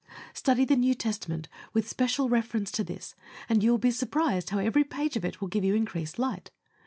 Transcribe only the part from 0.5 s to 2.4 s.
the New Testament with special